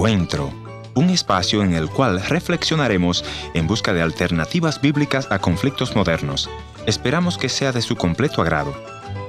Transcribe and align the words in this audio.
Encuentro, 0.00 0.48
un 0.94 1.10
espacio 1.10 1.62
en 1.62 1.74
el 1.74 1.90
cual 1.90 2.22
reflexionaremos 2.22 3.22
en 3.52 3.66
busca 3.66 3.92
de 3.92 4.00
alternativas 4.00 4.80
bíblicas 4.80 5.30
a 5.30 5.40
conflictos 5.40 5.94
modernos. 5.94 6.48
Esperamos 6.86 7.36
que 7.36 7.50
sea 7.50 7.70
de 7.70 7.82
su 7.82 7.96
completo 7.96 8.40
agrado. 8.40 8.72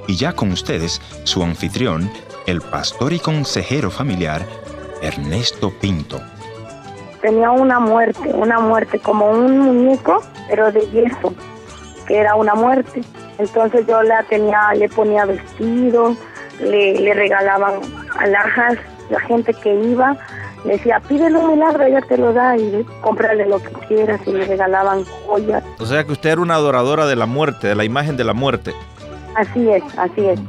Y 0.06 0.16
ya 0.16 0.32
con 0.32 0.50
ustedes, 0.50 1.02
su 1.24 1.42
anfitrión, 1.42 2.10
el 2.46 2.62
pastor 2.62 3.12
y 3.12 3.18
consejero 3.18 3.90
familiar, 3.90 4.46
Ernesto 5.02 5.70
Pinto. 5.78 6.22
Tenía 7.20 7.50
una 7.50 7.78
muerte, 7.78 8.32
una 8.32 8.58
muerte 8.58 8.98
como 8.98 9.30
un 9.30 9.58
muñeco, 9.58 10.22
pero 10.48 10.72
de 10.72 10.90
yeso, 10.90 11.34
que 12.06 12.16
era 12.16 12.34
una 12.34 12.54
muerte. 12.54 13.02
Entonces 13.36 13.86
yo 13.86 14.02
la 14.02 14.22
tenía, 14.22 14.72
le 14.74 14.88
ponía 14.88 15.26
vestido, 15.26 16.16
le, 16.62 16.98
le 16.98 17.12
regalaban 17.12 17.74
alhajas, 18.18 18.78
la 19.10 19.20
gente 19.20 19.52
que 19.52 19.74
iba 19.74 20.16
le 20.64 20.72
decía, 20.74 21.00
pídele 21.08 21.38
un 21.38 21.52
milagro, 21.52 21.84
ella 21.84 22.00
te 22.08 22.16
lo 22.16 22.32
da 22.32 22.56
y 22.56 22.84
cómprale 23.00 23.48
lo 23.48 23.60
que 23.60 23.72
quieras 23.88 24.20
y 24.26 24.32
le 24.32 24.46
regalaban 24.46 25.04
joyas. 25.26 25.64
O 25.78 25.86
sea 25.86 26.04
que 26.04 26.12
usted 26.12 26.30
era 26.30 26.40
una 26.40 26.54
adoradora 26.54 27.06
de 27.06 27.16
la 27.16 27.26
muerte, 27.26 27.68
de 27.68 27.74
la 27.74 27.84
imagen 27.84 28.16
de 28.16 28.24
la 28.24 28.32
muerte. 28.32 28.72
Así 29.34 29.68
es, 29.68 29.82
así 29.96 30.20
es. 30.20 30.40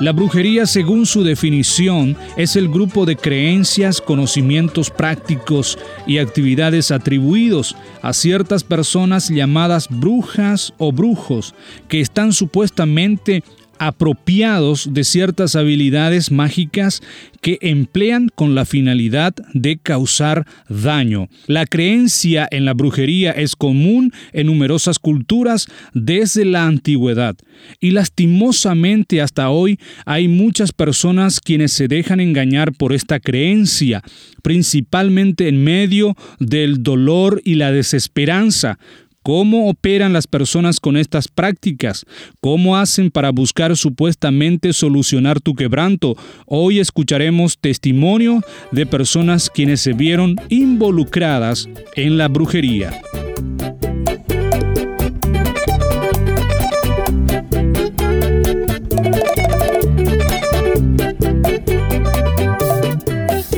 La 0.00 0.10
brujería, 0.10 0.66
según 0.66 1.06
su 1.06 1.22
definición, 1.22 2.16
es 2.36 2.56
el 2.56 2.68
grupo 2.68 3.06
de 3.06 3.14
creencias, 3.14 4.00
conocimientos 4.00 4.90
prácticos 4.90 5.78
y 6.04 6.18
actividades 6.18 6.90
atribuidos 6.90 7.76
a 8.02 8.12
ciertas 8.12 8.64
personas 8.64 9.28
llamadas 9.28 9.86
brujas 9.88 10.74
o 10.78 10.90
brujos, 10.90 11.54
que 11.86 12.00
están 12.00 12.32
supuestamente 12.32 13.44
apropiados 13.78 14.92
de 14.92 15.04
ciertas 15.04 15.56
habilidades 15.56 16.30
mágicas 16.30 17.02
que 17.40 17.58
emplean 17.60 18.30
con 18.34 18.54
la 18.54 18.64
finalidad 18.64 19.34
de 19.52 19.76
causar 19.76 20.46
daño. 20.68 21.28
La 21.46 21.66
creencia 21.66 22.48
en 22.50 22.64
la 22.64 22.72
brujería 22.72 23.32
es 23.32 23.54
común 23.54 24.12
en 24.32 24.46
numerosas 24.46 24.98
culturas 24.98 25.66
desde 25.92 26.44
la 26.44 26.66
antigüedad 26.66 27.36
y 27.80 27.90
lastimosamente 27.90 29.20
hasta 29.20 29.50
hoy 29.50 29.78
hay 30.06 30.28
muchas 30.28 30.72
personas 30.72 31.40
quienes 31.40 31.72
se 31.72 31.88
dejan 31.88 32.20
engañar 32.20 32.72
por 32.72 32.92
esta 32.92 33.20
creencia, 33.20 34.02
principalmente 34.42 35.48
en 35.48 35.62
medio 35.62 36.16
del 36.38 36.82
dolor 36.82 37.40
y 37.44 37.54
la 37.54 37.72
desesperanza, 37.72 38.78
¿Cómo 39.24 39.70
operan 39.70 40.12
las 40.12 40.26
personas 40.26 40.80
con 40.80 40.98
estas 40.98 41.28
prácticas? 41.28 42.04
¿Cómo 42.42 42.76
hacen 42.76 43.10
para 43.10 43.30
buscar 43.30 43.74
supuestamente 43.74 44.74
solucionar 44.74 45.40
tu 45.40 45.54
quebranto? 45.54 46.14
Hoy 46.44 46.78
escucharemos 46.78 47.56
testimonio 47.58 48.42
de 48.70 48.84
personas 48.84 49.48
quienes 49.48 49.80
se 49.80 49.94
vieron 49.94 50.36
involucradas 50.50 51.70
en 51.96 52.18
la 52.18 52.28
brujería. 52.28 53.00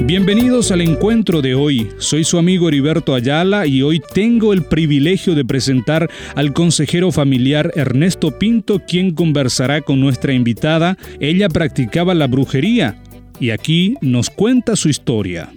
Bienvenidos 0.07 0.71
al 0.71 0.83
encuentro 0.83 1.43
de 1.43 1.57
hoy. 1.57 1.89
Soy 1.99 2.23
su 2.23 2.39
amigo 2.39 2.69
Heriberto 2.69 3.13
Ayala 3.13 3.67
y 3.67 3.83
hoy 3.83 4.01
tengo 4.15 4.53
el 4.53 4.63
privilegio 4.63 5.35
de 5.35 5.45
presentar 5.45 6.07
al 6.37 6.53
consejero 6.53 7.11
familiar 7.11 7.73
Ernesto 7.75 8.29
Pinto, 8.39 8.79
quien 8.87 9.17
conversará 9.17 9.81
con 9.81 10.01
nuestra 10.01 10.33
invitada. 10.33 10.95
Ella 11.19 11.49
practicaba 11.49 12.15
la 12.15 12.29
brujería 12.29 12.95
y 13.41 13.51
aquí 13.51 13.97
nos 14.01 14.31
cuenta 14.31 14.77
su 14.77 14.89
historia. 14.89 15.49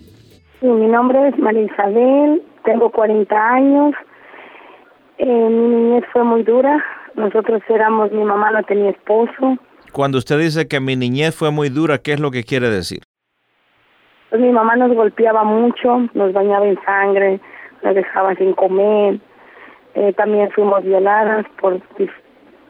mi 0.63 0.87
nombre 0.87 1.27
es 1.27 1.37
María 1.37 1.65
Isabel, 1.71 2.41
tengo 2.65 2.89
40 2.89 3.35
años. 3.53 3.93
Eh, 5.19 5.27
mi 5.27 5.75
niñez 5.75 6.05
fue 6.11 6.23
muy 6.23 6.41
dura. 6.41 6.83
Nosotros 7.13 7.61
éramos, 7.69 8.11
mi 8.11 8.23
mamá 8.23 8.49
no 8.49 8.63
tenía 8.63 8.89
esposo. 8.89 9.59
Cuando 9.91 10.17
usted 10.17 10.39
dice 10.39 10.67
que 10.67 10.79
mi 10.79 10.95
niñez 10.95 11.35
fue 11.35 11.51
muy 11.51 11.69
dura, 11.69 11.99
¿qué 11.99 12.13
es 12.13 12.19
lo 12.19 12.31
que 12.31 12.43
quiere 12.43 12.71
decir? 12.71 13.01
Pues 14.29 14.41
mi 14.41 14.51
mamá 14.51 14.75
nos 14.75 14.93
golpeaba 14.93 15.43
mucho, 15.43 16.07
nos 16.13 16.33
bañaba 16.33 16.67
en 16.67 16.79
sangre, 16.83 17.39
nos 17.83 17.95
dejaba 17.95 18.35
sin 18.35 18.53
comer. 18.53 19.19
Eh, 19.95 20.13
también 20.13 20.51
fuimos 20.51 20.83
violadas 20.83 21.45
por, 21.59 21.81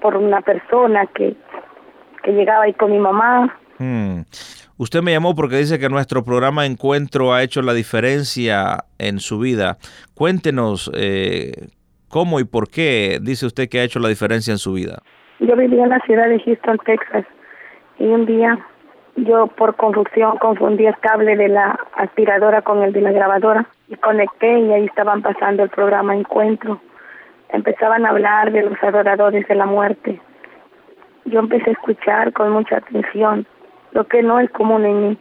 por 0.02 0.16
una 0.16 0.42
persona 0.42 1.06
que, 1.08 1.36
que 2.24 2.32
llegaba 2.32 2.64
ahí 2.64 2.74
con 2.74 2.92
mi 2.92 3.00
mamá. 3.00 3.58
Hmm. 3.78 4.22
Usted 4.78 5.02
me 5.02 5.12
llamó 5.12 5.36
porque 5.36 5.58
dice 5.58 5.78
que 5.78 5.90
nuestro 5.90 6.24
programa 6.24 6.66
Encuentro 6.66 7.34
ha 7.34 7.44
hecho 7.44 7.62
la 7.62 7.74
diferencia 7.74 8.86
en 8.98 9.20
su 9.20 9.40
vida. 9.40 9.78
Cuéntenos 10.14 10.90
eh, 10.96 11.68
cómo 12.08 12.40
y 12.40 12.46
por 12.46 12.70
qué 12.70 13.20
dice 13.22 13.46
usted 13.46 13.68
que 13.68 13.80
ha 13.80 13.84
hecho 13.84 14.00
la 14.00 14.08
diferencia 14.08 14.52
en 14.52 14.58
su 14.58 14.72
vida. 14.72 15.02
Yo 15.42 15.56
vivía 15.58 15.84
en 15.84 15.90
la 15.90 16.00
ciudad 16.06 16.30
de 16.30 16.40
Houston, 16.40 16.78
Texas, 16.86 17.26
y 17.98 18.06
un 18.06 18.26
día 18.26 18.58
yo 19.26 19.48
por 19.48 19.76
confusión 19.76 20.38
confundí 20.38 20.86
el 20.86 20.98
cable 21.00 21.36
de 21.36 21.50
la 21.50 21.80
aspiradora 21.96 22.62
con 22.62 22.84
el 22.84 22.94
de 22.94 23.02
la 23.02 23.12
grabadora 23.12 23.66
y 23.88 23.96
conecté 23.96 24.60
y 24.60 24.72
ahí 24.72 24.86
estaban 24.86 25.22
pasando 25.22 25.64
el 25.64 25.70
programa 25.70 26.16
Encuentro. 26.16 26.80
Empezaban 27.50 28.06
a 28.06 28.10
hablar 28.10 28.52
de 28.52 28.64
los 28.64 28.82
adoradores 28.84 29.48
de 29.48 29.56
la 29.56 29.66
muerte. 29.66 30.20
Yo 31.26 31.40
empecé 31.40 31.72
a 31.72 31.74
escuchar 31.74 32.34
con 32.34 32.52
mucha 32.52 32.78
atención 32.78 33.46
lo 33.92 34.06
que 34.06 34.22
no 34.22 34.40
es 34.40 34.50
común 34.52 34.86
en 34.86 35.10
mí 35.10 35.18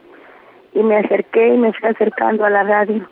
y 0.73 0.83
me 0.83 0.97
acerqué 0.97 1.49
y 1.49 1.57
me 1.57 1.73
fui 1.73 1.89
acercando 1.89 2.45
a 2.45 2.49
la 2.49 2.63
radio 2.63 3.07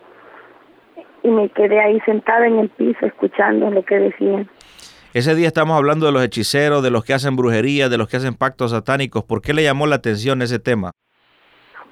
y 1.24 1.30
me 1.30 1.50
quedé 1.50 1.80
ahí 1.80 2.00
sentada 2.02 2.46
en 2.48 2.60
el 2.60 2.70
piso 2.70 3.06
escuchando 3.06 3.70
lo 3.72 3.84
que 3.84 4.00
decían. 4.00 4.48
Ese 5.18 5.34
día 5.34 5.48
estamos 5.48 5.76
hablando 5.76 6.06
de 6.06 6.12
los 6.12 6.24
hechiceros, 6.24 6.84
de 6.84 6.92
los 6.92 7.04
que 7.04 7.12
hacen 7.12 7.36
brujería, 7.36 7.90
de 7.90 7.98
los 7.98 8.08
que 8.08 8.18
hacen 8.18 8.36
pactos 8.36 8.70
satánicos. 8.70 9.24
¿Por 9.24 9.42
qué 9.42 9.52
le 9.52 9.64
llamó 9.64 9.88
la 9.88 9.96
atención 9.96 10.44
ese 10.44 10.60
tema? 10.60 10.92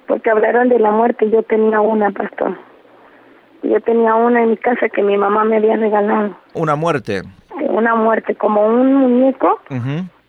Porque 0.06 0.30
hablaron 0.30 0.68
de 0.68 0.78
la 0.78 0.92
muerte. 0.92 1.28
Yo 1.28 1.42
tenía 1.42 1.80
una, 1.80 2.12
pastor. 2.12 2.56
Yo 3.64 3.80
tenía 3.80 4.14
una 4.14 4.44
en 4.44 4.50
mi 4.50 4.56
casa 4.56 4.88
que 4.88 5.02
mi 5.02 5.16
mamá 5.16 5.42
me 5.42 5.56
había 5.56 5.76
regalado. 5.76 6.38
¿Una 6.54 6.76
muerte? 6.76 7.22
Una 7.68 7.96
muerte, 7.96 8.36
como 8.36 8.64
un 8.64 8.94
muñeco, 8.94 9.60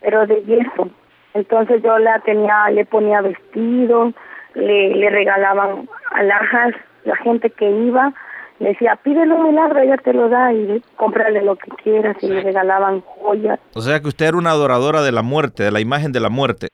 pero 0.00 0.26
de 0.26 0.42
yeso. 0.42 0.90
Entonces 1.34 1.80
yo 1.84 2.00
la 2.00 2.18
tenía, 2.22 2.68
le 2.70 2.84
ponía 2.84 3.20
vestido, 3.20 4.12
le, 4.54 4.96
le 4.96 5.10
regalaban 5.10 5.88
alhajas, 6.10 6.74
la 7.04 7.14
gente 7.14 7.48
que 7.50 7.70
iba, 7.70 8.12
le 8.58 8.70
decía, 8.70 8.96
pídele 8.96 9.32
un 9.34 9.44
milagro, 9.44 9.80
ella 9.80 9.96
te 9.98 10.12
lo 10.12 10.28
da 10.28 10.52
y 10.52 10.82
cómprale 10.96 11.42
lo 11.42 11.56
que 11.56 11.70
quieras 11.82 12.16
y 12.22 12.28
le 12.28 12.42
regalaban 12.42 13.00
joyas. 13.02 13.60
O 13.74 13.80
sea 13.80 14.00
que 14.00 14.08
usted 14.08 14.26
era 14.26 14.36
una 14.36 14.50
adoradora 14.50 15.02
de 15.02 15.12
la 15.12 15.22
muerte, 15.22 15.62
de 15.62 15.70
la 15.70 15.80
imagen 15.80 16.10
de 16.10 16.20
la 16.20 16.28
muerte. 16.28 16.68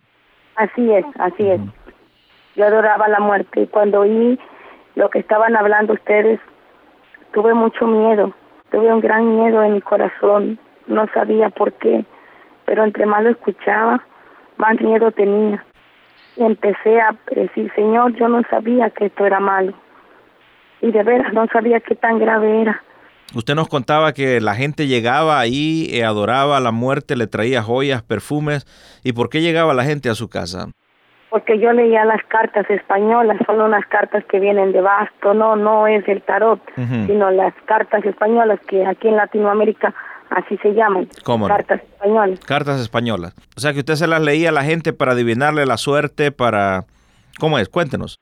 Así 0.56 0.90
es, 0.90 1.04
así 1.18 1.46
es. 1.46 1.60
Yo 2.56 2.64
adoraba 2.64 3.08
la 3.08 3.20
muerte 3.20 3.62
y 3.62 3.66
cuando 3.66 4.00
oí 4.00 4.38
lo 4.94 5.10
que 5.10 5.18
estaban 5.18 5.56
hablando 5.56 5.92
ustedes, 5.92 6.40
tuve 7.32 7.52
mucho 7.52 7.86
miedo, 7.86 8.32
tuve 8.70 8.92
un 8.92 9.00
gran 9.00 9.36
miedo 9.36 9.62
en 9.62 9.74
mi 9.74 9.80
corazón, 9.82 10.58
no 10.86 11.06
sabía 11.12 11.50
por 11.50 11.72
qué, 11.74 12.04
pero 12.64 12.84
entre 12.84 13.04
más 13.04 13.24
lo 13.24 13.30
escuchaba, 13.30 14.02
más 14.56 14.80
miedo 14.80 15.10
tenía. 15.10 15.62
Y 16.36 16.44
empecé 16.44 17.00
a 17.00 17.14
decir, 17.30 17.70
Señor, 17.74 18.14
yo 18.14 18.28
no 18.28 18.42
sabía 18.48 18.88
que 18.90 19.06
esto 19.06 19.26
era 19.26 19.38
malo 19.38 19.74
y 20.80 20.90
de 20.90 21.02
veras 21.02 21.32
no 21.32 21.46
sabía 21.52 21.80
qué 21.80 21.94
tan 21.94 22.18
grave 22.18 22.62
era. 22.62 22.82
Usted 23.34 23.54
nos 23.54 23.68
contaba 23.68 24.12
que 24.12 24.40
la 24.40 24.54
gente 24.54 24.86
llegaba 24.86 25.40
ahí, 25.40 25.88
eh, 25.90 26.04
adoraba 26.04 26.56
a 26.56 26.60
la 26.60 26.70
muerte, 26.70 27.16
le 27.16 27.26
traía 27.26 27.62
joyas, 27.62 28.02
perfumes. 28.02 28.64
¿Y 29.02 29.12
por 29.12 29.28
qué 29.28 29.40
llegaba 29.40 29.74
la 29.74 29.84
gente 29.84 30.08
a 30.08 30.14
su 30.14 30.28
casa? 30.28 30.68
Porque 31.30 31.58
yo 31.58 31.72
leía 31.72 32.04
las 32.04 32.22
cartas 32.28 32.68
españolas, 32.70 33.38
son 33.44 33.60
unas 33.60 33.84
cartas 33.86 34.24
que 34.26 34.38
vienen 34.38 34.70
de 34.70 34.80
basto, 34.80 35.34
no, 35.34 35.56
no 35.56 35.88
es 35.88 36.06
el 36.06 36.22
tarot, 36.22 36.60
sino 36.76 37.32
las 37.32 37.52
cartas 37.64 38.04
españolas 38.04 38.60
que 38.68 38.86
aquí 38.86 39.08
en 39.08 39.16
Latinoamérica 39.16 39.92
así 40.30 40.56
se 40.58 40.74
llaman. 40.74 41.08
¿Cómo? 41.24 41.48
Cartas 41.48 41.80
españolas. 41.82 42.38
Cartas 42.40 42.80
españolas. 42.80 43.34
O 43.56 43.60
sea 43.60 43.72
que 43.72 43.80
usted 43.80 43.94
se 43.94 44.06
las 44.06 44.22
leía 44.22 44.50
a 44.50 44.52
la 44.52 44.62
gente 44.62 44.92
para 44.92 45.12
adivinarle 45.12 45.66
la 45.66 45.76
suerte, 45.76 46.30
para... 46.30 46.84
¿Cómo 47.40 47.58
es? 47.58 47.68
Cuéntenos 47.68 48.20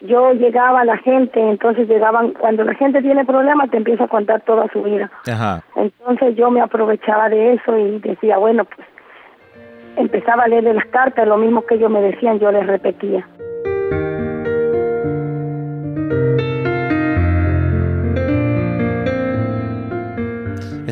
yo 0.00 0.32
llegaba 0.32 0.80
a 0.80 0.84
la 0.84 0.96
gente, 0.98 1.40
entonces 1.40 1.88
llegaban, 1.88 2.32
cuando 2.32 2.64
la 2.64 2.74
gente 2.74 3.02
tiene 3.02 3.24
problemas 3.24 3.70
te 3.70 3.78
empieza 3.78 4.04
a 4.04 4.08
contar 4.08 4.40
toda 4.42 4.68
su 4.72 4.82
vida. 4.82 5.10
Entonces 5.76 6.36
yo 6.36 6.50
me 6.50 6.60
aprovechaba 6.60 7.28
de 7.28 7.54
eso 7.54 7.76
y 7.76 7.98
decía, 7.98 8.38
bueno, 8.38 8.64
pues 8.64 8.86
empezaba 9.96 10.44
a 10.44 10.48
leerle 10.48 10.74
las 10.74 10.86
cartas, 10.86 11.26
lo 11.26 11.36
mismo 11.36 11.66
que 11.66 11.74
ellos 11.74 11.90
me 11.90 12.00
decían, 12.00 12.38
yo 12.38 12.52
les 12.52 12.66
repetía. 12.66 13.26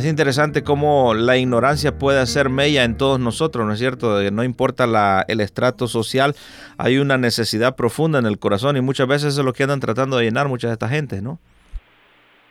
Interesante 0.06 0.62
cómo 0.62 1.14
la 1.14 1.36
ignorancia 1.36 1.98
puede 1.98 2.20
hacer 2.20 2.48
mella 2.48 2.84
en 2.84 2.96
todos 2.96 3.20
nosotros, 3.20 3.66
¿no 3.66 3.72
es 3.72 3.78
cierto? 3.78 4.18
No 4.30 4.44
importa 4.44 4.86
la, 4.86 5.24
el 5.28 5.40
estrato 5.40 5.86
social, 5.86 6.34
hay 6.78 6.98
una 6.98 7.18
necesidad 7.18 7.76
profunda 7.76 8.18
en 8.18 8.26
el 8.26 8.38
corazón 8.38 8.76
y 8.76 8.80
muchas 8.80 9.06
veces 9.06 9.32
eso 9.32 9.40
es 9.40 9.46
lo 9.46 9.52
que 9.52 9.62
andan 9.62 9.80
tratando 9.80 10.16
de 10.16 10.24
llenar 10.24 10.48
muchas 10.48 10.70
de 10.70 10.74
esta 10.74 10.88
gente, 10.88 11.22
¿no? 11.22 11.38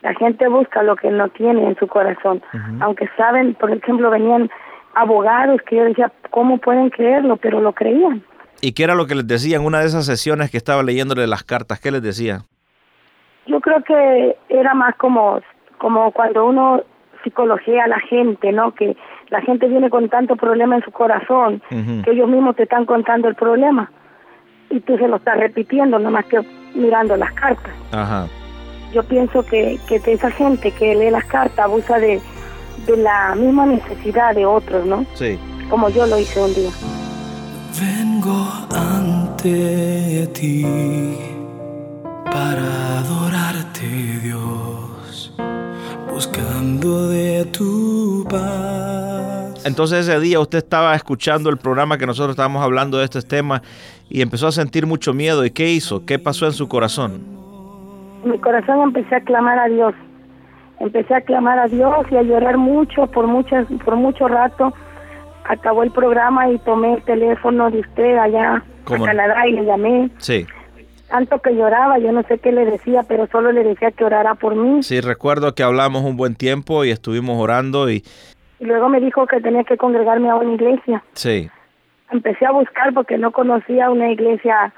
La 0.02 0.14
gente 0.14 0.46
busca 0.48 0.82
lo 0.82 0.94
que 0.94 1.10
no 1.10 1.28
tiene 1.30 1.66
en 1.66 1.76
su 1.76 1.88
corazón, 1.88 2.42
aunque 2.80 3.08
saben, 3.16 3.54
por 3.54 3.72
ejemplo, 3.72 4.10
venían 4.10 4.48
abogados 4.94 5.60
que 5.68 5.76
yo 5.76 5.84
decía, 5.84 6.12
¿cómo 6.30 6.58
pueden 6.58 6.90
creerlo? 6.90 7.36
Pero 7.36 7.60
lo 7.60 7.72
creían. 7.72 8.22
¿Y 8.60 8.72
qué 8.72 8.84
era 8.84 8.94
lo 8.94 9.06
que 9.06 9.14
les 9.14 9.26
decía 9.26 9.56
en 9.56 9.64
una 9.64 9.80
de 9.80 9.86
esas 9.86 10.06
sesiones 10.06 10.50
que 10.50 10.56
estaba 10.56 10.82
leyéndole 10.82 11.26
las 11.26 11.42
cartas? 11.44 11.80
¿Qué 11.80 11.90
les 11.90 12.02
decía? 12.02 12.42
Yo 13.46 13.60
creo 13.60 13.82
que 13.82 14.36
era 14.48 14.74
más 14.74 14.96
como, 14.96 15.40
como 15.78 16.10
cuando 16.12 16.46
uno 16.46 16.82
psicología 17.26 17.84
a 17.84 17.88
la 17.88 17.98
gente, 17.98 18.52
¿no? 18.52 18.72
Que 18.72 18.96
la 19.30 19.40
gente 19.40 19.66
viene 19.66 19.90
con 19.90 20.08
tanto 20.08 20.36
problema 20.36 20.76
en 20.76 20.84
su 20.84 20.92
corazón 20.92 21.60
que 21.68 22.12
ellos 22.12 22.28
mismos 22.28 22.54
te 22.54 22.62
están 22.62 22.86
contando 22.86 23.26
el 23.26 23.34
problema 23.34 23.90
y 24.70 24.78
tú 24.80 24.96
se 24.96 25.08
lo 25.08 25.16
estás 25.16 25.36
repitiendo, 25.38 25.98
nomás 25.98 26.24
que 26.26 26.40
mirando 26.74 27.16
las 27.16 27.32
cartas. 27.32 27.72
Ajá. 27.92 28.26
Yo 28.92 29.02
pienso 29.02 29.44
que, 29.44 29.78
que 29.88 29.98
de 29.98 30.12
esa 30.12 30.30
gente 30.30 30.70
que 30.70 30.94
lee 30.94 31.10
las 31.10 31.24
cartas 31.24 31.58
abusa 31.58 31.98
de, 31.98 32.20
de 32.86 32.96
la 32.96 33.34
misma 33.34 33.66
necesidad 33.66 34.34
de 34.34 34.46
otros, 34.46 34.86
¿no? 34.86 35.04
Sí. 35.14 35.36
Como 35.68 35.88
yo 35.88 36.06
lo 36.06 36.18
hice 36.18 36.40
un 36.40 36.54
día. 36.54 36.70
Vengo 37.80 38.46
ante 38.70 40.28
ti 40.32 40.64
para 42.24 42.98
adorarte, 42.98 43.86
Dios, 44.22 45.34
buscando 46.12 47.08
de 47.08 47.15
tu 47.44 48.26
paz. 48.28 49.64
Entonces 49.66 50.08
ese 50.08 50.18
día 50.20 50.40
usted 50.40 50.58
estaba 50.58 50.94
escuchando 50.94 51.50
el 51.50 51.56
programa 51.56 51.98
que 51.98 52.06
nosotros 52.06 52.30
estábamos 52.30 52.62
hablando 52.62 52.98
de 52.98 53.04
estos 53.04 53.26
temas 53.26 53.62
y 54.08 54.22
empezó 54.22 54.46
a 54.46 54.52
sentir 54.52 54.86
mucho 54.86 55.12
miedo. 55.12 55.44
¿Y 55.44 55.50
qué 55.50 55.70
hizo? 55.70 56.06
¿Qué 56.06 56.18
pasó 56.18 56.46
en 56.46 56.52
su 56.52 56.68
corazón? 56.68 57.20
En 58.24 58.30
mi 58.30 58.38
corazón 58.38 58.80
empecé 58.80 59.16
a 59.16 59.20
clamar 59.20 59.58
a 59.58 59.66
Dios. 59.66 59.94
Empecé 60.80 61.14
a 61.14 61.20
clamar 61.20 61.58
a 61.58 61.68
Dios 61.68 62.06
y 62.10 62.16
a 62.16 62.22
llorar 62.22 62.58
mucho 62.58 63.06
por 63.06 63.26
muchas 63.26 63.66
por 63.84 63.96
mucho 63.96 64.28
rato 64.28 64.72
acabó 65.48 65.82
el 65.82 65.90
programa 65.90 66.50
y 66.50 66.58
tomé 66.58 66.94
el 66.94 67.02
teléfono 67.02 67.70
de 67.70 67.80
usted 67.80 68.16
allá 68.18 68.62
a 68.86 69.04
Canadá 69.04 69.46
y 69.46 69.52
le 69.52 69.64
llamé. 69.64 70.10
Sí. 70.18 70.46
Tanto 71.08 71.38
que 71.40 71.54
lloraba, 71.54 71.98
yo 71.98 72.10
no 72.12 72.22
sé 72.24 72.38
qué 72.38 72.50
le 72.52 72.64
decía, 72.64 73.02
pero 73.06 73.26
solo 73.28 73.52
le 73.52 73.62
decía 73.62 73.92
que 73.92 74.04
orara 74.04 74.34
por 74.34 74.56
mí. 74.56 74.82
Sí, 74.82 75.00
recuerdo 75.00 75.54
que 75.54 75.62
hablamos 75.62 76.02
un 76.02 76.16
buen 76.16 76.34
tiempo 76.34 76.84
y 76.84 76.90
estuvimos 76.90 77.40
orando 77.40 77.88
y 77.90 78.02
Y 78.58 78.64
luego 78.64 78.88
me 78.88 79.00
dijo 79.00 79.26
que 79.26 79.40
tenía 79.40 79.64
que 79.64 79.76
congregarme 79.76 80.30
a 80.30 80.36
una 80.36 80.54
iglesia. 80.54 81.02
sí. 81.12 81.50
Empecé 82.10 82.46
a 82.46 82.52
buscar 82.52 82.94
porque 82.94 83.18
no 83.18 83.32
conocía 83.32 83.90
una 83.90 84.08
iglesia 84.10 84.72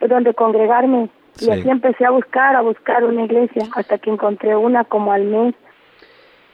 donde 0.00 0.34
congregarme. 0.34 1.08
Y 1.38 1.44
Sí. 1.44 1.50
así 1.50 1.68
empecé 1.70 2.04
a 2.04 2.10
buscar, 2.10 2.54
a 2.54 2.60
buscar 2.60 3.02
una 3.04 3.24
iglesia, 3.24 3.64
hasta 3.74 3.96
que 3.98 4.10
encontré 4.10 4.54
una 4.56 4.84
como 4.84 5.10
al 5.12 5.24
mes. 5.24 5.54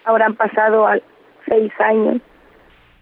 Ahora 0.05 0.27
han 0.27 0.35
pasado 0.37 0.87
seis 1.49 1.73
años. 1.81 2.21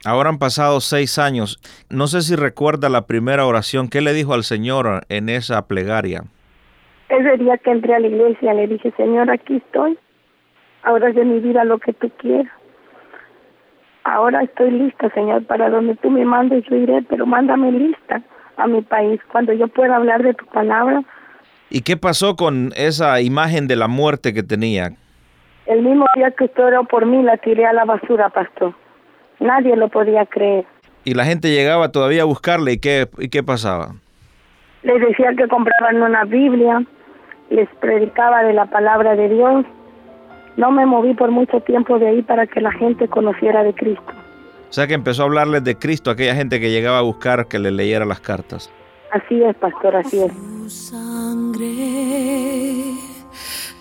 Ahora 0.04 0.30
han 0.30 0.38
pasado 0.38 0.80
seis 0.80 1.18
años. 1.18 1.58
No 1.90 2.06
sé 2.06 2.22
si 2.22 2.34
recuerda 2.34 2.88
la 2.88 3.06
primera 3.06 3.46
oración. 3.46 3.88
¿Qué 3.88 4.00
le 4.00 4.12
dijo 4.14 4.32
al 4.32 4.44
Señor 4.44 5.02
en 5.08 5.28
esa 5.28 5.66
plegaria? 5.66 6.24
Ese 7.10 7.36
día 7.36 7.58
que 7.58 7.70
entré 7.70 7.94
a 7.94 7.98
la 7.98 8.06
iglesia 8.06 8.54
le 8.54 8.66
dije, 8.66 8.92
Señor, 8.96 9.30
aquí 9.30 9.56
estoy. 9.56 9.98
Ahora 10.82 11.10
es 11.10 11.16
de 11.16 11.24
mi 11.24 11.40
vida 11.40 11.64
lo 11.64 11.78
que 11.78 11.92
tú 11.92 12.10
quieras. 12.18 12.50
Ahora 14.04 14.42
estoy 14.42 14.70
lista, 14.70 15.10
Señor, 15.10 15.44
para 15.44 15.68
donde 15.68 15.94
tú 15.96 16.08
me 16.10 16.24
mandes 16.24 16.64
yo 16.70 16.76
iré, 16.76 17.02
pero 17.02 17.26
mándame 17.26 17.70
lista 17.70 18.22
a 18.56 18.66
mi 18.66 18.80
país 18.80 19.20
cuando 19.30 19.52
yo 19.52 19.68
pueda 19.68 19.96
hablar 19.96 20.22
de 20.22 20.32
tu 20.32 20.46
palabra. 20.46 21.02
¿Y 21.68 21.82
qué 21.82 21.96
pasó 21.96 22.36
con 22.36 22.70
esa 22.76 23.20
imagen 23.20 23.68
de 23.68 23.76
la 23.76 23.88
muerte 23.88 24.32
que 24.32 24.42
tenía? 24.42 24.92
El 25.66 25.82
mismo 25.82 26.06
día 26.16 26.30
que 26.30 26.44
usted 26.44 26.64
oró 26.64 26.84
por 26.84 27.04
mí 27.06 27.22
la 27.22 27.36
tiré 27.36 27.66
a 27.66 27.72
la 27.72 27.84
basura, 27.84 28.30
pastor. 28.30 28.74
Nadie 29.40 29.76
lo 29.76 29.88
podía 29.88 30.26
creer. 30.26 30.64
Y 31.04 31.14
la 31.14 31.24
gente 31.24 31.50
llegaba 31.50 31.90
todavía 31.90 32.22
a 32.22 32.26
buscarle. 32.26 32.72
¿Y 32.72 32.78
qué, 32.78 33.08
y 33.18 33.28
qué 33.28 33.42
pasaba? 33.42 33.94
Les 34.82 35.00
decía 35.00 35.34
que 35.36 35.48
compraban 35.48 36.02
una 36.02 36.24
Biblia, 36.24 36.82
les 37.50 37.68
predicaba 37.80 38.42
de 38.42 38.52
la 38.52 38.66
palabra 38.66 39.16
de 39.16 39.28
Dios. 39.28 39.64
No 40.56 40.70
me 40.70 40.84
moví 40.86 41.14
por 41.14 41.30
mucho 41.30 41.60
tiempo 41.60 41.98
de 41.98 42.08
ahí 42.08 42.22
para 42.22 42.46
que 42.46 42.60
la 42.60 42.72
gente 42.72 43.08
conociera 43.08 43.62
de 43.62 43.72
Cristo. 43.74 44.12
O 44.68 44.72
sea 44.72 44.86
que 44.86 44.94
empezó 44.94 45.22
a 45.22 45.24
hablarles 45.26 45.64
de 45.64 45.76
Cristo 45.76 46.10
a 46.10 46.12
aquella 46.12 46.34
gente 46.34 46.60
que 46.60 46.70
llegaba 46.70 46.98
a 46.98 47.02
buscar 47.02 47.48
que 47.48 47.58
le 47.58 47.70
leyera 47.70 48.04
las 48.04 48.20
cartas. 48.20 48.70
Así 49.10 49.42
es, 49.42 49.56
pastor, 49.56 49.96
así 49.96 50.22
es. 50.22 50.32
Tu 50.32 50.70
sangre 50.70 51.70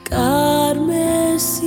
carmesí, 0.09 1.59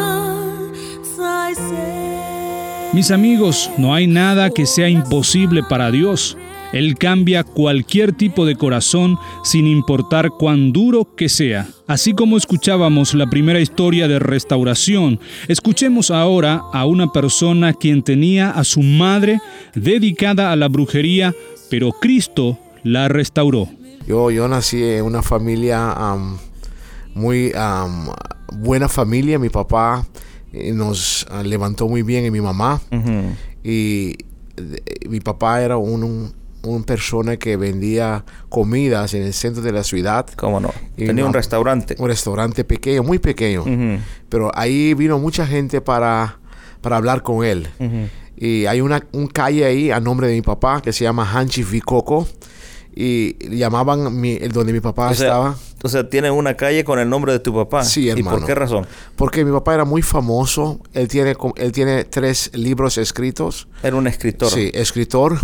Mis 2.93 3.09
amigos, 3.11 3.69
no 3.77 3.93
hay 3.93 4.07
nada 4.07 4.49
que 4.51 4.65
sea 4.67 4.87
imposible 4.87 5.63
para 5.63 5.89
Dios. 5.89 6.37
Él 6.73 6.95
cambia 6.97 7.43
cualquier 7.43 8.11
tipo 8.13 8.45
de 8.45 8.55
corazón 8.55 9.17
sin 9.43 9.67
importar 9.67 10.31
cuán 10.31 10.73
duro 10.73 11.15
que 11.15 11.29
sea. 11.29 11.67
Así 11.87 12.13
como 12.13 12.35
escuchábamos 12.35 13.13
la 13.13 13.27
primera 13.29 13.59
historia 13.61 14.07
de 14.07 14.19
restauración, 14.19 15.19
escuchemos 15.47 16.11
ahora 16.11 16.61
a 16.73 16.85
una 16.85 17.11
persona 17.11 17.73
quien 17.73 18.01
tenía 18.03 18.49
a 18.49 18.63
su 18.63 18.81
madre 18.81 19.39
dedicada 19.75 20.51
a 20.51 20.55
la 20.55 20.67
brujería, 20.67 21.33
pero 21.69 21.91
Cristo 21.91 22.57
la 22.83 23.07
restauró. 23.07 23.69
Yo, 24.07 24.31
yo 24.31 24.47
nací 24.47 24.83
en 24.83 25.05
una 25.05 25.21
familia 25.21 25.91
am, 25.93 26.37
muy 27.13 27.51
buena 28.51 28.89
familia. 28.89 29.39
Mi 29.39 29.49
papá 29.49 30.05
eh, 30.51 30.71
nos 30.73 31.25
ah, 31.29 31.43
levantó 31.43 31.87
muy 31.87 32.01
bien 32.03 32.25
y 32.25 32.31
mi 32.31 32.41
mamá. 32.41 32.81
Y 33.63 34.09
eh, 34.57 35.07
mi 35.09 35.19
papá 35.19 35.61
era 35.61 35.77
un, 35.77 36.03
un- 36.03 36.33
una 36.63 36.85
persona 36.85 37.37
que 37.37 37.57
vendía 37.57 38.23
comidas 38.49 39.13
en 39.13 39.23
el 39.23 39.33
centro 39.33 39.61
de 39.61 39.71
la 39.71 39.83
ciudad. 39.83 40.25
¿Cómo 40.35 40.59
no? 40.59 40.71
Y 40.97 41.05
Tenía 41.05 41.25
un 41.25 41.33
restaurante. 41.33 41.95
Un 41.99 42.07
restaurante 42.07 42.63
pequeño, 42.63 43.03
muy 43.03 43.19
pequeño. 43.19 43.65
Pero 44.29 44.51
ahí 44.55 44.93
vino 44.93 45.19
mucha 45.19 45.45
gente 45.45 45.81
para, 45.81 46.39
para 46.81 46.97
hablar 46.97 47.23
con 47.23 47.45
él. 47.45 47.67
Y 48.35 48.65
hay 48.65 48.81
una 48.81 49.05
un 49.11 49.27
calle 49.27 49.65
ahí 49.65 49.91
a 49.91 49.99
nombre 49.99 50.27
de 50.27 50.33
mi 50.33 50.41
papá 50.41 50.81
que 50.81 50.91
se 50.91 51.03
llama 51.03 51.29
Hanchi 51.31 51.63
Vicoco. 51.63 52.27
Y 52.95 53.35
llamaban 53.55 54.19
mi, 54.19 54.33
el 54.33 54.51
donde 54.51 54.71
mi 54.71 54.79
papá 54.79 55.09
O 55.09 55.13
sea, 55.15 55.27
estaba. 55.27 55.55
O 55.85 55.89
sea, 55.89 56.09
tiene 56.09 56.31
una 56.31 56.55
calle 56.55 56.83
con 56.85 56.97
el 56.97 57.09
nombre 57.09 57.33
de 57.33 57.39
tu 57.39 57.53
papá. 57.53 57.83
Sí, 57.83 58.05
¿Y 58.05 58.09
hermano. 58.09 58.37
por 58.37 58.45
qué 58.47 58.55
razón? 58.55 58.87
Porque 59.17 59.43
mi 59.43 59.51
papá 59.51 59.73
era 59.73 59.83
muy 59.85 60.01
famoso. 60.01 60.79
Él 60.93 61.09
tiene, 61.09 61.35
él 61.57 61.71
tiene 61.73 62.05
tres 62.05 62.49
libros 62.53 62.97
escritos. 62.97 63.67
Era 63.83 63.97
un 63.97 64.07
escritor. 64.07 64.49
Sí, 64.49 64.71
escritor. 64.73 65.37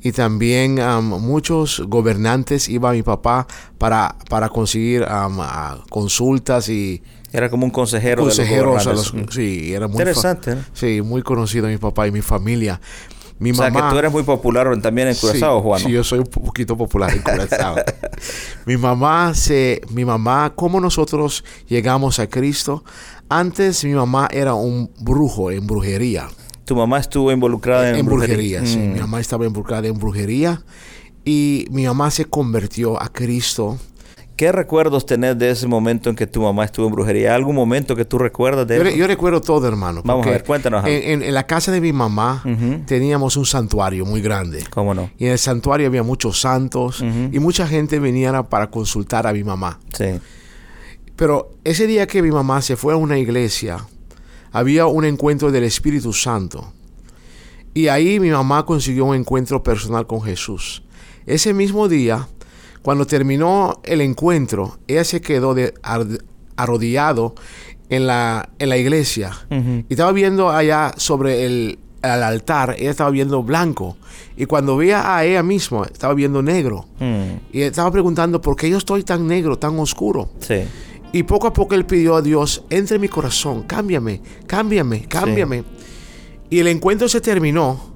Y 0.00 0.12
también 0.12 0.80
am, 0.80 1.04
muchos 1.20 1.82
gobernantes 1.86 2.68
iban 2.70 2.92
a 2.92 2.94
mi 2.94 3.02
papá 3.02 3.46
para, 3.76 4.16
para 4.30 4.48
conseguir 4.48 5.04
a 5.06 5.76
consultas 5.90 6.68
y 6.70 7.02
Era 7.32 7.50
como 7.50 7.64
un 7.66 7.70
consejero, 7.70 8.22
de 8.22 8.28
los 8.28 8.38
los- 8.38 9.12
gobernantes. 9.12 9.34
sí, 9.34 9.72
era 9.74 9.88
muy 9.88 9.98
Interesante. 9.98 10.54
¿no? 10.54 10.62
Sí, 10.72 11.02
muy 11.02 11.22
conocido 11.22 11.66
mi 11.68 11.76
papá 11.78 12.06
y 12.06 12.12
mi 12.12 12.22
familia. 12.22 12.80
Mi 13.42 13.50
O 13.50 13.54
sea, 13.54 13.72
que 13.72 13.82
tú 13.90 13.98
eres 13.98 14.12
muy 14.12 14.22
popular 14.22 14.68
también 14.80 15.08
en 15.08 15.16
Curazao, 15.16 15.58
sí, 15.58 15.62
Juan. 15.64 15.80
Sí, 15.80 15.90
yo 15.90 16.04
soy 16.04 16.20
un 16.20 16.26
poquito 16.26 16.76
popular 16.76 17.12
en 17.12 17.22
Curazao. 17.22 17.74
mi 18.66 18.76
mamá 18.76 19.34
se, 19.34 19.80
mi 19.90 20.04
mamá, 20.04 20.52
¿cómo 20.54 20.80
nosotros 20.80 21.42
llegamos 21.66 22.20
a 22.20 22.28
Cristo? 22.28 22.84
Antes 23.28 23.84
mi 23.84 23.94
mamá 23.94 24.28
era 24.30 24.54
un 24.54 24.92
brujo 25.00 25.50
en 25.50 25.66
brujería. 25.66 26.28
Tu 26.64 26.76
mamá 26.76 27.00
estuvo 27.00 27.32
involucrada 27.32 27.90
en, 27.90 27.96
en 27.96 28.06
brujería, 28.06 28.64
sí. 28.64 28.78
Mm. 28.78 28.92
Mi 28.92 29.00
mamá 29.00 29.18
estaba 29.18 29.44
involucrada 29.44 29.88
en 29.88 29.98
brujería 29.98 30.62
y 31.24 31.66
mi 31.72 31.84
mamá 31.84 32.12
se 32.12 32.26
convirtió 32.26 33.02
a 33.02 33.08
Cristo. 33.08 33.76
¿Qué 34.42 34.50
recuerdos 34.50 35.06
tenés 35.06 35.38
de 35.38 35.50
ese 35.52 35.68
momento 35.68 36.10
en 36.10 36.16
que 36.16 36.26
tu 36.26 36.42
mamá 36.42 36.64
estuvo 36.64 36.88
en 36.88 36.92
brujería? 36.92 37.32
¿Algún 37.32 37.54
momento 37.54 37.94
que 37.94 38.04
tú 38.04 38.18
recuerdas 38.18 38.66
de 38.66 38.76
Yo, 38.76 38.82
eso? 38.82 38.96
yo 38.96 39.06
recuerdo 39.06 39.40
todo, 39.40 39.68
hermano. 39.68 40.02
Vamos 40.04 40.26
a 40.26 40.30
ver, 40.30 40.42
cuéntanos. 40.42 40.84
En, 40.84 40.92
en- 41.10 41.22
en 41.22 41.32
la 41.32 41.46
casa 41.46 41.70
de 41.70 41.80
mi 41.80 41.92
mamá 41.92 42.42
teníamos 42.86 43.36
un 43.36 43.46
santuario 43.46 44.04
muy 44.04 44.20
grande. 44.20 44.64
¿Cómo 44.68 44.94
no? 44.94 45.12
Y 45.16 45.26
en 45.26 45.30
el 45.30 45.38
santuario 45.38 45.86
había 45.86 46.02
muchos 46.02 46.40
santos 46.40 47.04
y 47.30 47.38
mucha 47.38 47.68
gente 47.68 48.00
venía 48.00 48.42
para 48.42 48.68
consultar 48.68 49.28
a 49.28 49.32
mi 49.32 49.44
mamá. 49.44 49.78
Sí. 49.96 50.06
Pero 51.14 51.52
ese 51.62 51.86
día 51.86 52.08
que 52.08 52.20
mi 52.20 52.32
mamá 52.32 52.62
se 52.62 52.74
fue 52.74 52.94
a 52.94 52.96
una 52.96 53.18
iglesia, 53.18 53.86
había 54.50 54.86
un 54.86 55.04
encuentro 55.04 55.52
del 55.52 55.62
Espíritu 55.62 56.12
Santo. 56.12 56.72
Y 57.74 57.86
ahí 57.86 58.18
mi 58.18 58.30
mamá 58.30 58.66
consiguió 58.66 59.04
un 59.04 59.14
encuentro 59.14 59.62
personal 59.62 60.08
con 60.08 60.20
Jesús. 60.20 60.82
Ese 61.26 61.54
mismo 61.54 61.86
día, 61.86 62.26
cuando 62.82 63.06
terminó 63.06 63.80
el 63.84 64.00
encuentro, 64.00 64.78
ella 64.88 65.04
se 65.04 65.20
quedó 65.20 65.54
de, 65.54 65.72
arrodillado 66.56 67.34
en 67.88 68.06
la, 68.06 68.50
en 68.58 68.68
la 68.68 68.76
iglesia. 68.76 69.32
Y 69.50 69.92
estaba 69.92 70.12
viendo 70.12 70.50
allá 70.50 70.92
sobre 70.96 71.46
el, 71.46 71.78
altar, 72.02 72.74
ella 72.78 72.90
estaba 72.90 73.10
viendo 73.10 73.42
blanco. 73.42 73.96
Y 74.36 74.46
cuando 74.46 74.76
veía 74.76 75.16
a 75.16 75.24
ella 75.24 75.42
misma, 75.42 75.86
estaba 75.92 76.14
viendo 76.14 76.42
negro. 76.42 76.86
Mm. 76.98 77.52
Y 77.52 77.62
estaba 77.62 77.90
preguntando, 77.92 78.40
¿por 78.40 78.56
qué 78.56 78.68
yo 78.68 78.78
estoy 78.78 79.04
tan 79.04 79.26
negro, 79.28 79.58
tan 79.58 79.78
oscuro? 79.78 80.30
Y 81.12 81.22
poco 81.24 81.46
a 81.46 81.52
poco 81.52 81.74
él 81.74 81.84
pidió 81.84 82.16
a 82.16 82.22
Dios, 82.22 82.64
entre 82.70 82.96
en 82.96 83.02
mi 83.02 83.08
corazón, 83.08 83.62
cámbiame, 83.62 84.22
cámbiame, 84.46 85.02
cámbiame. 85.02 85.62
Y 86.50 86.58
el 86.58 86.66
encuentro 86.68 87.08
se 87.08 87.20
terminó. 87.20 87.91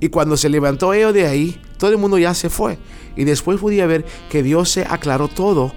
Y 0.00 0.08
cuando 0.08 0.36
se 0.36 0.48
levantó 0.48 0.94
ella 0.94 1.12
de 1.12 1.26
ahí, 1.26 1.60
todo 1.76 1.90
el 1.90 1.98
mundo 1.98 2.18
ya 2.18 2.34
se 2.34 2.48
fue. 2.48 2.78
Y 3.16 3.24
después 3.24 3.60
podía 3.60 3.86
ver 3.86 4.04
que 4.30 4.42
Dios 4.42 4.70
se 4.70 4.82
aclaró 4.82 5.28
todo, 5.28 5.72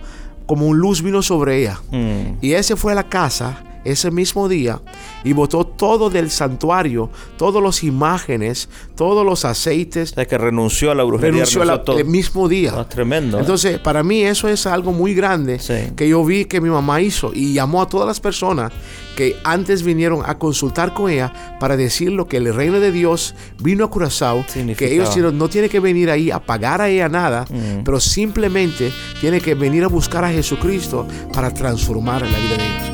como 0.46 0.68
un 0.68 0.78
luz 0.78 1.02
vino 1.02 1.22
sobre 1.22 1.62
ella. 1.62 1.82
Mm. 1.92 2.38
Y 2.42 2.54
se 2.64 2.76
fue 2.76 2.94
a 2.94 2.96
la 2.96 3.10
casa 3.10 3.64
ese 3.84 4.12
mismo 4.12 4.48
día 4.50 4.82
y 5.24 5.34
botó 5.34 5.66
todo 5.66 6.10
del 6.10 6.30
santuario, 6.30 7.10
todas 7.38 7.64
las 7.64 7.84
imágenes, 7.84 8.70
todos 8.96 9.26
los 9.26 9.46
aceites. 9.46 10.14
O 10.18 10.28
que 10.28 10.38
renunció 10.38 10.92
a 10.92 10.96
la 10.96 11.04
brujería. 11.04 11.46
Renunció 11.46 11.98
el 11.98 12.06
mismo 12.06 12.48
día. 12.48 12.74
Ah, 12.76 12.88
tremendo. 12.88 13.38
¿eh? 13.38 13.42
Entonces, 13.42 13.80
para 13.80 14.04
mí 14.04 14.24
eso 14.24 14.48
es 14.48 14.66
algo 14.66 14.92
muy 14.92 15.14
grande 15.14 15.60
que 15.96 16.10
yo 16.10 16.24
vi 16.24 16.46
que 16.46 16.62
mi 16.62 16.70
mamá 16.70 17.02
hizo 17.02 17.32
y 17.34 17.54
llamó 17.54 17.82
a 17.82 17.90
todas 17.90 18.08
las 18.08 18.20
personas 18.20 18.72
que 19.16 19.36
antes 19.44 19.84
vinieron 19.84 20.24
a 20.26 20.38
consultar 20.38 20.94
con 20.94 21.10
ella 21.10 21.58
para 21.60 21.78
decir 21.78 22.12
lo 22.12 22.28
que 22.28 22.38
el 22.38 22.54
reino 22.54 22.80
de 22.80 22.92
Dios 22.92 23.36
vino 23.60 23.86
a 23.86 23.90
Curazao, 23.90 24.46
que 24.78 24.94
ellos 24.94 25.16
no 25.34 25.50
tienen 25.50 25.70
que 25.70 25.80
venir 25.80 26.10
ahí 26.10 26.32
a 26.32 26.40
pagar 26.40 26.82
a 26.82 26.90
ella 26.90 27.10
nada, 27.10 27.46
mm. 27.50 27.84
pero 27.84 28.00
simplemente 28.00 28.92
tienen 29.22 29.42
que 29.42 29.56
venir 29.56 29.84
a 29.84 29.88
buscar 29.88 30.24
a 30.24 30.30
Jesucristo 30.30 31.08
para 31.34 31.54
transformar 31.54 32.22
la 32.22 32.28
vida 32.28 32.58
de 32.58 32.66
ellos. 32.66 32.93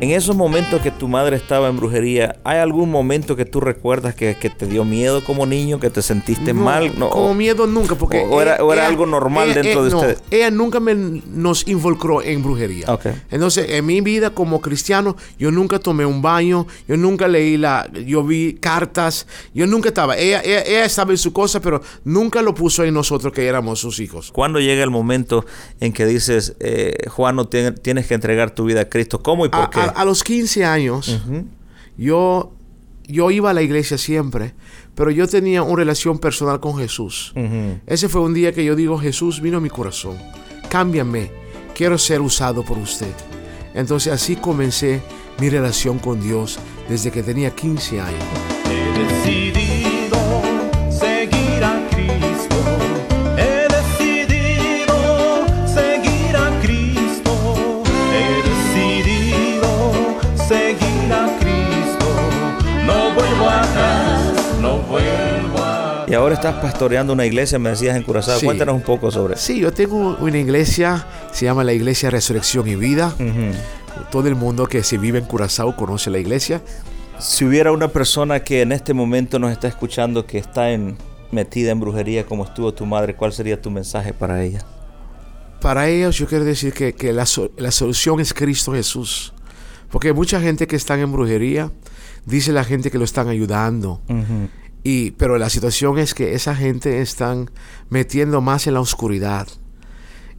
En 0.00 0.12
esos 0.12 0.36
momentos 0.36 0.80
que 0.80 0.92
tu 0.92 1.08
madre 1.08 1.36
estaba 1.36 1.68
en 1.68 1.76
brujería, 1.76 2.36
¿hay 2.44 2.58
algún 2.58 2.88
momento 2.88 3.34
que 3.34 3.44
tú 3.44 3.58
recuerdas 3.58 4.14
que, 4.14 4.34
te 4.34 4.66
dio 4.66 4.84
miedo 4.84 5.24
como 5.24 5.44
niño, 5.44 5.80
que 5.80 5.90
te 5.90 6.02
sentiste 6.02 6.54
mal? 6.54 6.96
No, 6.96 7.10
como 7.10 7.34
miedo 7.34 7.66
nunca, 7.66 7.96
porque... 7.96 8.24
O, 8.30 8.40
era, 8.40 8.86
algo 8.86 9.06
normal 9.06 9.54
dentro 9.54 9.82
de 9.82 9.94
usted. 9.94 10.18
Ella 10.30 10.52
nunca 10.52 10.78
me, 10.78 10.94
nos 10.94 11.66
involucró 11.66 12.22
en 12.22 12.44
brujería. 12.44 12.86
Entonces, 13.28 13.70
en 13.70 13.86
mi 13.86 14.00
vida 14.00 14.30
como 14.30 14.60
cristiano, 14.60 15.16
yo 15.36 15.50
nunca 15.50 15.80
tomé 15.80 16.06
un 16.06 16.22
baño, 16.22 16.68
yo 16.86 16.96
nunca 16.96 17.26
leí 17.26 17.56
la... 17.56 17.90
Yo 18.06 18.22
vi 18.22 18.54
cartas, 18.54 19.26
yo 19.52 19.66
nunca 19.66 19.88
estaba... 19.88 20.16
Ella, 20.16 20.42
ella, 20.44 20.84
estaba 20.84 21.10
en 21.10 21.18
su 21.18 21.32
cosa, 21.32 21.60
pero 21.60 21.82
nunca 22.04 22.40
lo 22.40 22.54
puso 22.54 22.84
en 22.84 22.94
nosotros 22.94 23.32
que 23.32 23.48
éramos 23.48 23.80
sus 23.80 23.98
hijos. 23.98 24.30
¿Cuándo 24.30 24.60
llega 24.60 24.84
el 24.84 24.90
momento 24.90 25.44
en 25.80 25.92
que 25.92 26.06
dices, 26.06 26.54
eh, 26.60 26.94
Juan, 27.08 27.34
no 27.34 27.48
tienes 27.48 28.06
que 28.06 28.14
entregar 28.14 28.52
tu 28.52 28.64
vida 28.64 28.82
a 28.82 28.88
Cristo? 28.88 29.24
¿Cómo 29.24 29.44
y 29.44 29.48
por 29.48 29.70
qué? 29.70 29.87
a, 29.87 29.87
los 30.04 30.24
15 30.24 30.64
años, 30.64 31.20
yo, 31.96 32.52
yo 33.06 33.30
iba 33.30 33.50
a 33.50 33.54
la 33.54 33.62
iglesia 33.62 33.98
siempre, 33.98 34.54
pero 34.94 35.10
yo 35.10 35.26
tenía 35.28 35.62
una 35.62 35.76
relación 35.76 36.18
personal 36.18 36.60
con 36.60 36.76
Jesús. 36.78 37.32
Ese 37.86 38.08
fue 38.08 38.20
un 38.20 38.34
día 38.34 38.52
que 38.52 38.64
yo 38.64 38.76
digo, 38.76 38.98
Jesús 38.98 39.40
vino 39.40 39.58
a 39.58 39.60
mi 39.60 39.70
corazón, 39.70 40.16
cámbiame, 40.68 41.30
quiero 41.74 41.98
ser 41.98 42.20
usado 42.20 42.64
por 42.64 42.78
usted. 42.78 43.14
Entonces 43.74 44.12
así 44.12 44.36
comencé 44.36 45.00
mi 45.38 45.48
relación 45.50 45.98
con 45.98 46.20
Dios 46.20 46.58
desde 46.88 47.10
que 47.10 47.22
tenía 47.22 47.54
15 47.54 48.00
años. 48.00 48.24
Y 66.08 66.14
ahora 66.14 66.36
estás 66.36 66.54
pastoreando 66.54 67.12
una 67.12 67.26
iglesia, 67.26 67.58
me 67.58 67.68
decías 67.68 67.94
en 67.94 68.02
Curazao. 68.02 68.40
Cuéntanos 68.40 68.74
un 68.74 68.80
poco 68.80 69.10
sobre 69.10 69.34
eso. 69.34 69.44
Sí, 69.44 69.60
yo 69.60 69.72
tengo 69.72 70.16
una 70.20 70.38
iglesia, 70.38 71.06
se 71.32 71.44
llama 71.44 71.64
la 71.64 71.74
Iglesia 71.74 72.08
Resurrección 72.08 72.66
y 72.66 72.76
Vida. 72.76 73.14
Todo 74.10 74.26
el 74.26 74.34
mundo 74.34 74.66
que 74.66 74.82
se 74.82 74.96
vive 74.96 75.18
en 75.18 75.26
Curazao 75.26 75.76
conoce 75.76 76.08
la 76.08 76.18
iglesia. 76.18 76.62
Si 77.18 77.44
hubiera 77.44 77.72
una 77.72 77.88
persona 77.88 78.40
que 78.40 78.62
en 78.62 78.72
este 78.72 78.94
momento 78.94 79.38
nos 79.38 79.52
está 79.52 79.68
escuchando 79.68 80.24
que 80.24 80.38
está 80.38 80.70
en, 80.70 80.96
metida 81.30 81.72
en 81.72 81.80
brujería 81.80 82.24
como 82.24 82.44
estuvo 82.44 82.72
tu 82.72 82.86
madre, 82.86 83.14
¿cuál 83.14 83.34
sería 83.34 83.60
tu 83.60 83.70
mensaje 83.70 84.14
para 84.14 84.42
ella? 84.42 84.64
Para 85.60 85.90
ellos 85.90 86.16
yo 86.16 86.26
quiero 86.26 86.44
decir 86.44 86.72
que, 86.72 87.12
la, 87.12 87.26
solución 87.26 88.20
es 88.20 88.32
Cristo 88.32 88.72
Jesús. 88.72 89.34
Porque 89.90 90.14
mucha 90.14 90.40
gente 90.40 90.66
que 90.66 90.76
está 90.76 90.98
en 90.98 91.12
brujería, 91.12 91.70
dice 92.24 92.50
la 92.52 92.64
gente 92.64 92.90
que 92.90 92.96
lo 92.96 93.04
están 93.04 93.28
ayudando. 93.28 94.00
Y, 94.90 95.10
pero 95.10 95.36
la 95.36 95.50
situación 95.50 95.98
es 95.98 96.14
que 96.14 96.32
esa 96.32 96.56
gente 96.56 97.02
están 97.02 97.50
metiendo 97.90 98.40
más 98.40 98.66
en 98.66 98.72
la 98.72 98.80
oscuridad. 98.80 99.46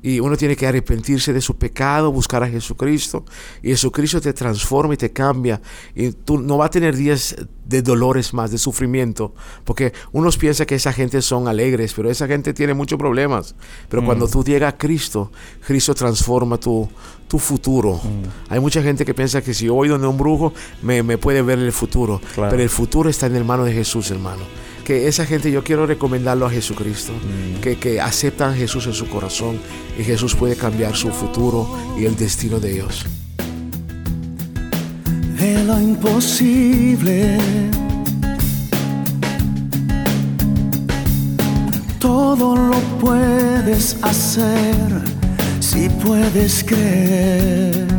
Y 0.02 0.20
uno 0.20 0.38
tiene 0.38 0.56
que 0.56 0.66
arrepentirse 0.66 1.34
de 1.34 1.42
su 1.42 1.58
pecado, 1.58 2.12
buscar 2.12 2.44
a 2.44 2.50
Jesucristo. 2.50 3.26
Y 3.62 3.70
Jesucristo 3.70 4.22
te 4.22 4.34
transforma 4.34 4.94
y 4.94 4.98
te 4.98 5.12
cambia. 5.12 5.62
Y 5.94 6.12
tú 6.12 6.38
no 6.40 6.58
vas 6.58 6.68
a 6.68 6.72
tener 6.72 6.96
días 6.96 7.36
de 7.66 7.82
dolores 7.82 8.34
más, 8.34 8.52
de 8.52 8.58
sufrimiento. 8.58 9.34
Porque 9.64 9.94
unos 10.12 10.38
piensan 10.38 10.66
que 10.66 10.76
esa 10.76 10.94
gente 10.94 11.22
son 11.22 11.48
alegres, 11.48 11.94
pero 11.94 12.10
esa 12.10 12.28
gente 12.28 12.54
tiene 12.54 12.74
muchos 12.74 12.98
problemas. 12.98 13.56
Pero 13.90 14.06
cuando 14.06 14.28
mm. 14.28 14.32
tú 14.32 14.44
llegas 14.44 14.74
a 14.74 14.78
Cristo, 14.78 15.32
Cristo 15.66 15.94
transforma 15.94 16.58
tu, 16.58 16.90
tu 17.28 17.38
futuro. 17.38 17.96
Mm. 17.96 18.52
Hay 18.54 18.60
mucha 18.60 18.82
gente 18.82 19.06
que 19.06 19.14
piensa 19.14 19.42
que 19.42 19.54
si 19.54 19.66
yo 19.66 19.74
voy 19.76 19.90
donde 19.90 20.08
un 20.08 20.18
brujo, 20.18 20.54
me, 20.82 21.18
puede 21.18 21.42
ver 21.42 21.60
el 21.60 21.72
futuro. 21.72 22.22
Pero 22.36 22.62
el 22.62 22.70
futuro 22.70 23.10
está 23.10 23.28
en 23.28 23.36
el 23.36 23.46
mano 23.46 23.66
de 23.66 23.74
Jesús, 23.74 24.10
hermano 24.12 24.69
que 24.84 25.08
esa 25.08 25.26
gente 25.26 25.52
yo 25.52 25.64
quiero 25.64 25.86
recomendarlo 25.86 26.46
a 26.46 26.50
Jesucristo, 26.50 27.14
mm. 27.14 27.62
que, 27.62 27.78
que 27.78 28.02
aceptan 28.02 28.54
a 28.54 28.56
Jesús 28.56 28.88
en 28.88 28.94
su 28.94 29.08
corazón 29.08 29.60
y 29.98 30.04
Jesús 30.04 30.36
puede 30.36 30.56
cambiar 30.56 30.96
su 30.96 31.10
futuro 31.10 31.70
y 31.98 32.06
el 32.06 32.16
destino 32.16 32.60
de 32.60 32.74
ellos. 32.74 33.06
De 35.38 35.64
lo 35.64 35.80
imposible. 35.80 37.38
Todo 42.00 42.56
lo 42.56 42.80
puedes 43.00 43.98
hacer 44.02 45.20
si 45.60 45.90
puedes 45.90 46.64
creer. 46.64 47.99